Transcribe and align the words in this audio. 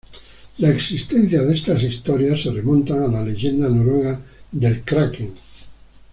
La 0.57 0.69
existencia 0.71 1.43
de 1.43 1.53
estas 1.53 1.83
historias 1.83 2.41
se 2.41 2.49
remontan 2.49 3.03
a 3.03 3.07
la 3.07 3.23
leyenda 3.23 3.69
noruega 3.69 4.19
del 4.51 4.81
kraken. 4.83 5.35